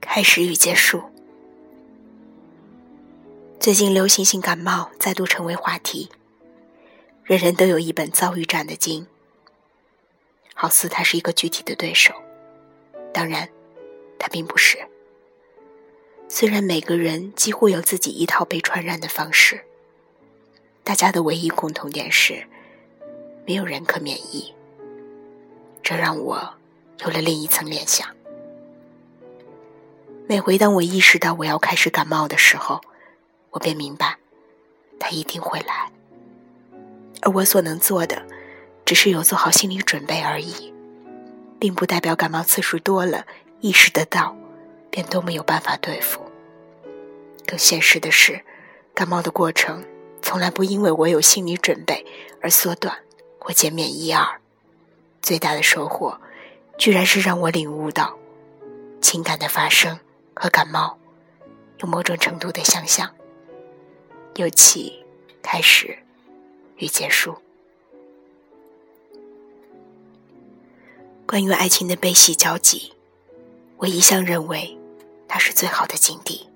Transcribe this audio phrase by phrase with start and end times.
[0.00, 1.02] 开始与结束。
[3.60, 6.10] 最近流行性感冒再度成为话题，
[7.22, 9.06] 人人都有一本遭遇战的经，
[10.54, 12.12] 好似他是一个具体的对手，
[13.14, 13.48] 当然，
[14.18, 14.78] 他并不是。
[16.28, 19.64] 虽然每个人几乎有自己一套被传染的方式，
[20.82, 22.46] 大家的唯一共同点是，
[23.46, 24.52] 没有人可免疫。
[25.82, 26.54] 这让我
[27.00, 28.06] 有了另一层联想。
[30.26, 32.80] 每回当我意识到我要开始感冒的时候，
[33.50, 34.16] 我便明白，
[34.98, 35.90] 他一定会来。
[37.22, 38.22] 而我所能做的，
[38.84, 40.72] 只是有做好心理准备而已，
[41.58, 43.26] 并不代表感冒次数多了，
[43.60, 44.36] 意识得到，
[44.90, 46.20] 便都没有办法对付。
[47.46, 48.40] 更现实的是，
[48.94, 49.84] 感冒的过程
[50.22, 52.06] 从来不因为我有心理准备
[52.40, 52.98] 而缩短
[53.38, 54.40] 或减免一二。
[55.22, 56.20] 最大的收获，
[56.78, 58.16] 居然是让我领悟到，
[59.00, 59.98] 情感的发生。
[60.42, 60.96] 和感冒
[61.80, 63.14] 有某种程度的相像，
[64.36, 65.04] 尤其
[65.42, 65.98] 开始
[66.76, 67.36] 与结束。
[71.26, 72.94] 关于爱情的悲喜交集，
[73.76, 74.78] 我一向认为
[75.28, 76.48] 它是最好的境地。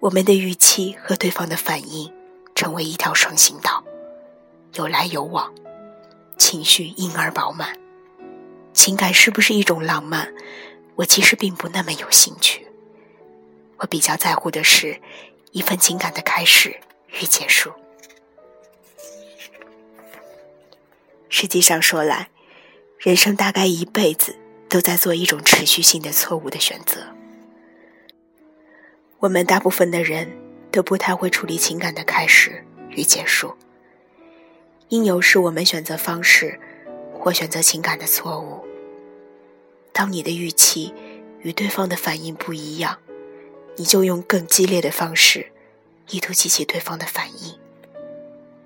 [0.00, 2.12] 我们的预期和对方的反应
[2.58, 3.84] 成为一条双行道，
[4.74, 5.54] 有来有往，
[6.36, 7.78] 情绪因而饱满。
[8.72, 10.34] 情感是不是一种浪漫？
[10.96, 12.66] 我其实并不那么有兴趣，
[13.76, 15.00] 我比较在乎的是
[15.52, 16.80] 一份情感的开始
[17.20, 17.70] 与结束。
[21.28, 22.30] 实际上说来，
[22.98, 24.36] 人生大概一辈子
[24.68, 27.06] 都在做一种持续性的错误的选择。
[29.20, 30.28] 我们大部分的人
[30.70, 33.54] 都不太会处理情感的开始与结束，
[34.88, 36.60] 因由是我们选择方式
[37.12, 38.66] 或选择情感的错误。
[39.92, 40.94] 当你的预期
[41.40, 42.98] 与对方的反应不一样，
[43.76, 45.50] 你就用更激烈的方式，
[46.10, 47.58] 意图激起对方的反应，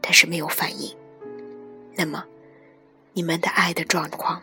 [0.01, 0.95] 但是没有反应，
[1.95, 2.25] 那么
[3.15, 4.43] 你们的爱的状况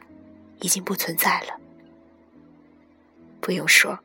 [0.61, 1.59] 已经不存在了。
[3.41, 3.99] 不用说，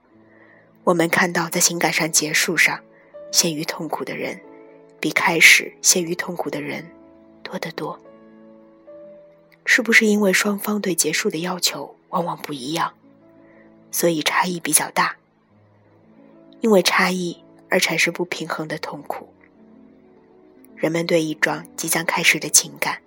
[0.85, 2.81] 我们看到在情感上结束上
[3.35, 4.41] 陷于痛苦的人，
[5.01, 6.89] 比开始陷于痛苦的人
[7.43, 7.99] 多得多。
[9.65, 11.97] 是不是因为双方对结束的要求？
[12.11, 12.95] 往往不一样，
[13.91, 15.17] 所以差异比较大。
[16.61, 19.29] 因为差异而产生不平衡的痛苦。
[20.77, 23.03] 人们对一桩即将开始的情感，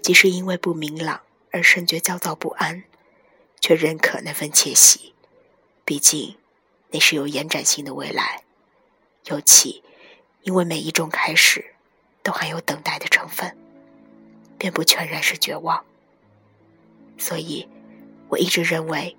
[0.00, 1.20] 即使因为不明朗
[1.50, 2.84] 而深觉焦躁不安，
[3.60, 5.12] 却认可那份窃喜。
[5.84, 6.36] 毕竟，
[6.92, 8.44] 那是有延展性的未来。
[9.26, 9.82] 尤其，
[10.42, 11.74] 因为每一种开始，
[12.22, 13.56] 都含有等待的成分，
[14.58, 15.84] 便不全然是绝望。
[17.18, 17.68] 所以。
[18.28, 19.14] 我一直认为，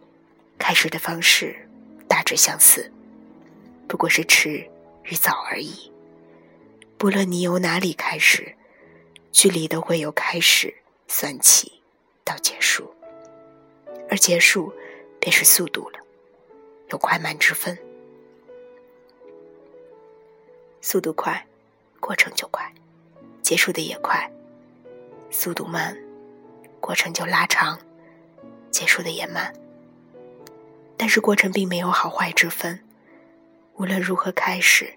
[0.57, 1.69] 开始的方式
[2.07, 2.91] 大致相似，
[3.87, 4.67] 不过是迟
[5.03, 5.91] 与早而已。
[6.97, 8.55] 不论你由哪里开始，
[9.31, 10.73] 距离都会由开始
[11.07, 11.73] 算起
[12.23, 12.91] 到结束，
[14.09, 14.73] 而结束
[15.19, 15.99] 便是速度了，
[16.89, 17.77] 有快慢之分。
[20.85, 21.47] 速度快，
[22.01, 22.61] 过程就快；
[23.41, 24.29] 结束的也快，
[25.31, 25.97] 速度慢，
[26.81, 27.79] 过程就拉长。
[28.69, 29.53] 结束的也慢，
[30.97, 32.77] 但是过程并没有好坏之分。
[33.75, 34.93] 无论如何开始，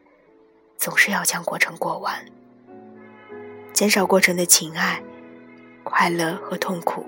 [0.77, 2.27] 总是要将过程过完。
[3.73, 5.01] 减少过程的情爱、
[5.85, 7.07] 快乐和痛苦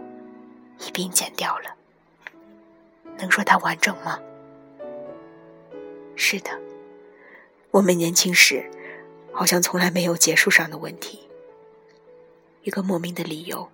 [0.78, 1.74] 一并减掉了，
[3.16, 4.20] 能说它完整吗？
[6.14, 6.50] 是的，
[7.70, 8.68] 我们年轻时
[9.32, 11.20] 好像从来没有结束上的问题。
[12.62, 13.68] 一个莫名的理由，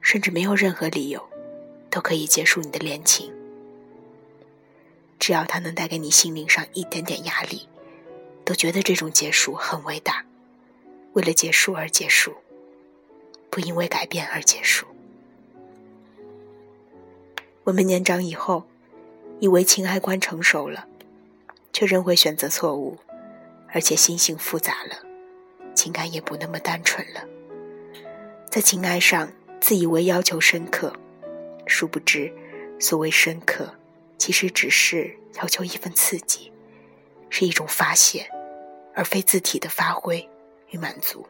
[0.00, 1.28] 甚至没有任何理由。
[1.90, 3.32] 都可以结束你的恋情，
[5.18, 7.66] 只要它能带给你心灵上一点点压力，
[8.44, 10.22] 都觉得这种结束很伟大。
[11.14, 12.34] 为了结束而结束，
[13.48, 14.86] 不因为改变而结束。
[17.64, 18.64] 我们年长以后，
[19.40, 20.86] 以为情爱观成熟了，
[21.72, 22.98] 却仍会选择错误，
[23.78, 24.96] 而且心性复杂了，
[25.72, 27.24] 情感也不那么单纯了。
[28.50, 30.92] 在情爱上，自以为要求深刻。
[31.64, 32.32] 殊不知，
[32.80, 33.72] 所谓深刻，
[34.18, 36.52] 其实只是要求一份刺激，
[37.30, 38.28] 是一种发泄，
[38.96, 40.28] 而非字体的发挥
[40.70, 41.24] 与满足。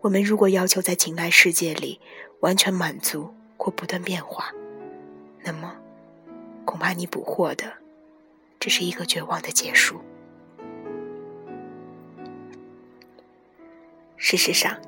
[0.00, 2.00] 我们如果要求在情爱世界里
[2.40, 4.50] 完全满足或不断变化，
[5.40, 5.72] 那么，
[6.64, 7.72] 恐怕你捕获的，
[8.58, 10.00] 只是一个绝望的结束。
[14.26, 14.80] 事实上，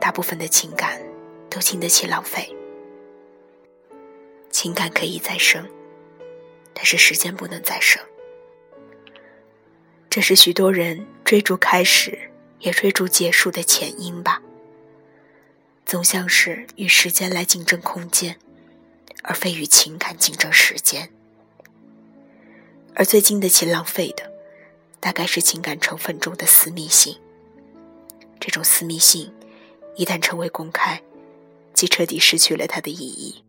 [0.00, 1.02] 大部分的情感
[1.50, 2.54] 都经得起浪费。
[4.48, 5.68] 情感可以再生，
[6.72, 8.00] 但是时间不能再生。
[10.08, 12.30] 这是许多人追逐开始，
[12.60, 14.40] 也追逐结束的前因吧。
[15.84, 18.38] 总像是与时间来竞争空间，
[19.24, 21.10] 而非与情感竞争时间。
[22.94, 24.30] 而最经得起浪费的，
[25.00, 27.18] 大概是情感成分中的私密性。
[28.40, 29.32] 这种私密性，
[29.94, 31.02] 一旦成为公开，
[31.74, 33.44] 即彻底失去了它的意义。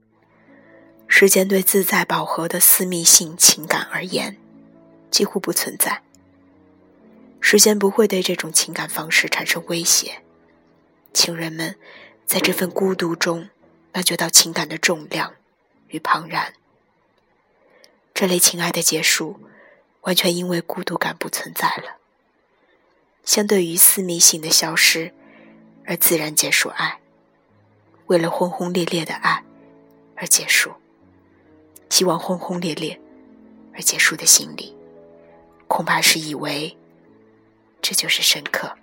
[1.08, 4.38] 时间对自在饱和的私密性情感而言，
[5.10, 6.04] 几乎不存在。
[7.40, 10.22] 时间不会对这种情感方式产生威胁。
[11.14, 11.76] 情人们
[12.26, 13.50] 在这份孤独中
[13.92, 15.34] 感觉到情感的重量
[15.88, 16.54] 与庞然。
[18.14, 19.40] 这类情爱的结束，
[20.02, 21.98] 完全因为孤独感不存在了。
[23.32, 25.14] 相对于私密性的消失，
[25.86, 27.00] 而自然结束爱，
[28.08, 29.42] 为了轰轰烈烈的爱
[30.18, 30.74] 而结束，
[31.90, 33.00] 希望轰轰烈烈
[33.74, 34.76] 而结束的心理，
[35.70, 36.76] 恐怕是以为
[37.82, 38.76] 这就是深刻。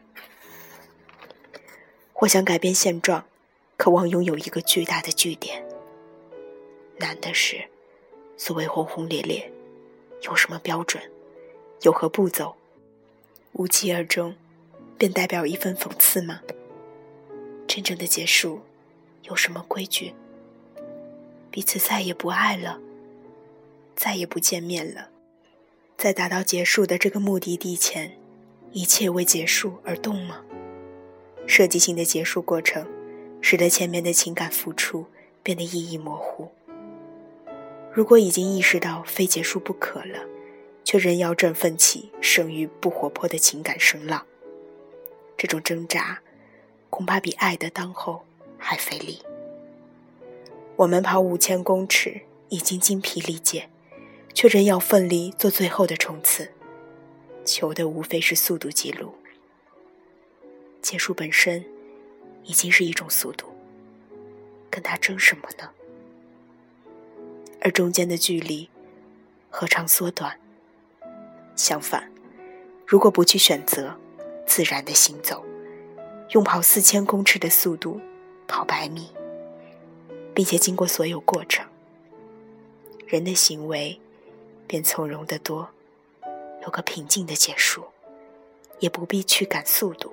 [2.14, 3.26] 或想改变现状，
[3.76, 5.62] 渴望拥有一个巨大的据点。
[6.96, 7.68] 难的是，
[8.38, 9.52] 所谓轰轰烈烈，
[10.22, 11.02] 有什么标准？
[11.82, 12.56] 有何步骤？
[13.58, 14.36] 无疾而终，
[14.96, 16.40] 便代表一份讽刺吗？
[17.66, 18.60] 真正的结束，
[19.24, 20.14] 有什么规矩？
[21.50, 22.78] 彼此再也不爱了，
[23.96, 25.08] 再也不见面了，
[25.96, 28.16] 在达到结束的这个目的地前，
[28.70, 30.44] 一切为结束而动吗？
[31.48, 32.86] 设计性的结束过程，
[33.40, 35.04] 使得前面的情感付出
[35.42, 36.48] 变得意义模糊。
[37.92, 40.20] 如果已经意识到非结束不可了，
[40.88, 44.24] 却仍要振奋起生于不活泼的情感声浪，
[45.36, 46.22] 这种挣扎
[46.88, 48.24] 恐怕比爱的当后
[48.56, 49.20] 还费力。
[50.76, 53.68] 我们跑五千公尺已经精疲力竭，
[54.32, 56.52] 却仍要奋力做最后的冲刺，
[57.44, 59.14] 求的无非是速度记录。
[60.80, 61.62] 结束本身
[62.44, 63.48] 已经是一种速度，
[64.70, 65.68] 跟他争什么呢？
[67.60, 68.70] 而中间的距离
[69.50, 70.40] 何尝缩短？
[71.58, 72.08] 相反，
[72.86, 73.96] 如果不去选择
[74.46, 75.44] 自然的行走，
[76.30, 78.00] 用跑四千公尺的速度
[78.46, 79.10] 跑百米，
[80.32, 81.66] 并且经过所有过程，
[83.08, 83.98] 人的行为
[84.68, 85.68] 便从容得多，
[86.62, 87.82] 有个平静的结束，
[88.78, 90.12] 也不必去赶速度。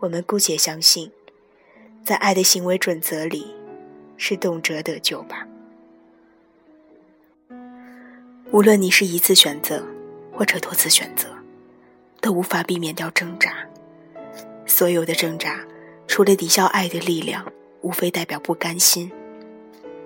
[0.00, 1.10] 我们姑且相信，
[2.04, 3.54] 在爱的行为准则里，
[4.18, 5.47] 是动辄得救吧。
[8.50, 9.84] 无论你是一次选择，
[10.32, 11.28] 或者多次选择，
[12.22, 13.68] 都无法避免掉挣扎。
[14.64, 15.62] 所有的挣扎，
[16.06, 17.52] 除了抵消爱的力量，
[17.82, 19.12] 无非代表不甘心。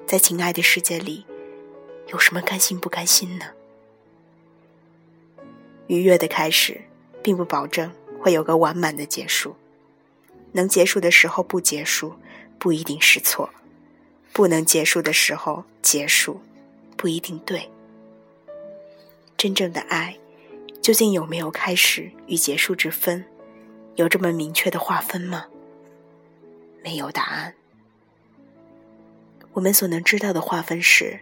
[0.09, 1.25] 在情爱的世界里，
[2.09, 3.47] 有什么甘心不甘心呢？
[5.87, 6.81] 愉悦的开始，
[7.23, 9.55] 并不保证会有个完满的结束。
[10.50, 12.15] 能结束的时候不结束，
[12.59, 13.49] 不一定是错；
[14.33, 16.41] 不能结束的时候结束，
[16.97, 17.71] 不一定对。
[19.43, 20.17] 真正的爱，
[20.81, 23.25] 究竟有没有开始与结束之分？
[23.97, 25.47] 有这么明确的划分吗？
[26.84, 27.53] 没有答案。
[29.55, 31.19] 我们所能知道的划分是：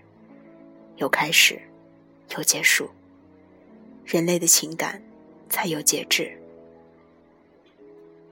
[0.96, 1.62] 有开始，
[2.36, 2.90] 有结束。
[4.04, 5.02] 人类的情感
[5.48, 6.38] 才有节制。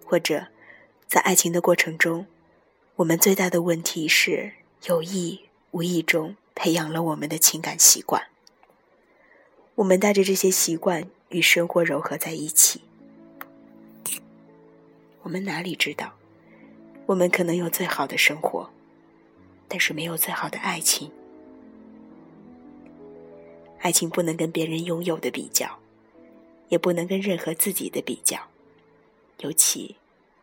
[0.04, 0.49] 或者，
[1.07, 2.26] 在爱情的过程中，
[2.97, 4.52] 我们最大的问题是
[4.85, 8.23] 有意无意中培养了我们的情感习惯。
[9.78, 12.80] 我们带着这些习惯与生活糅合在一起，
[15.23, 16.14] 我们哪里知道，
[17.06, 18.68] 我们可能有最好的生活，
[19.68, 21.12] 但是没有最好的爱情。
[23.78, 25.78] 爱情不能跟别人拥有的比较，
[26.70, 28.37] 也不能跟任何自己的比较，
[29.38, 29.94] 尤其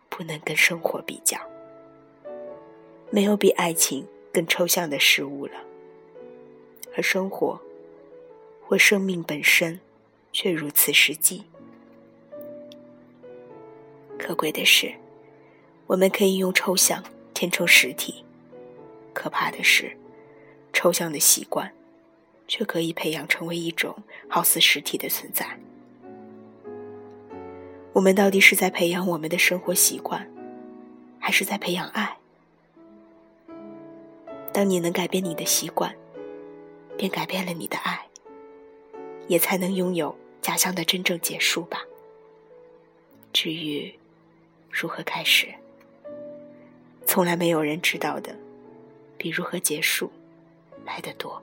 [0.08, 1.38] 不能跟生活比较。
[3.10, 5.60] 没有比爱情更抽象的事物了，
[6.96, 7.60] 而生活。
[8.68, 9.80] 或生命本身，
[10.34, 11.44] 却如此实际。
[14.18, 14.96] 可贵的是，
[15.86, 17.04] 我们可以用抽象
[17.34, 18.24] 填充实体；
[19.14, 19.96] 可怕的是，
[20.74, 21.72] 抽象的习惯，
[22.48, 23.96] 却可以培养成为一种
[24.28, 25.60] 好似实体的存在。
[27.94, 30.28] 我们到底是在培养我们的生活习惯，
[31.20, 32.18] 还是在培养爱？
[34.52, 35.96] 当你能改变你的习惯，
[36.98, 38.08] 便改变了你的爱。
[39.28, 41.84] 也才能拥有假象的真正结束吧。
[43.34, 43.94] 至于
[44.70, 45.48] 如何开始，
[47.06, 48.36] 从来没有人知道的，
[49.18, 50.12] 比如何结束
[50.86, 51.42] 来得多。